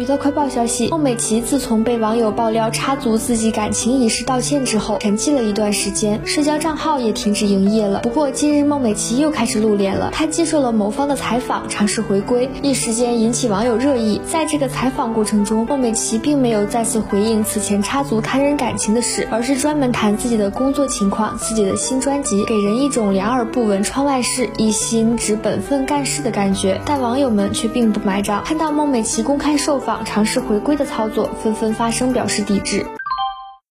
[0.00, 8.00] 娱乐快报消息：孟美岐自从被网友爆料插足自己感情一事道歉之后，沉寂了一段时间，社交账号也停止营业了。
[8.00, 14.18] 不过近日孟美岐又开始露脸了，她接受了某方的采访，尝试回归，一时间引起网友热议。
[14.26, 26.80] 在这个采访过程中，孟美岐并没有再次回应此前插足他人感情的事，而是专门谈自己的工作情况、自己的新专辑，给人一种两耳不闻窗外事，一心只本分干事的感觉。
[26.86, 29.89] 但网友们却并不买账，看到孟美岐公开受访。
[30.04, 32.84] 尝试回归的操作，纷纷发声表示抵制。